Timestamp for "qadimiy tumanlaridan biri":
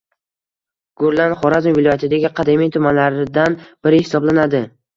2.41-4.05